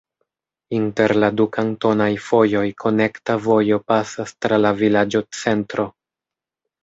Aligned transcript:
Inter 0.75 1.11
la 1.23 1.27
du 1.41 1.45
kantonaj 1.57 2.07
fojoj 2.29 2.63
konekta 2.83 3.35
vojo 3.43 3.79
pasas 3.91 4.33
tra 4.45 4.59
la 4.65 4.71
vilaĝocentro. 4.81 5.85